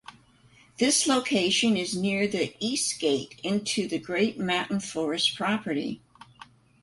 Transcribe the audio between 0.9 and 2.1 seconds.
location is